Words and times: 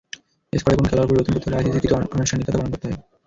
স্কোয়াডে 0.53 0.77
কোনো 0.77 0.89
খেলোয়াড় 0.89 1.09
পরিবর্তন 1.09 1.33
করতে 1.33 1.47
হলে 1.47 1.57
আইসিসির 1.57 1.83
কিছু 1.83 1.95
আনুষ্ঠানিকতা 2.15 2.51
পালন 2.53 2.69
করতে 2.71 2.85
হয়। 2.87 2.97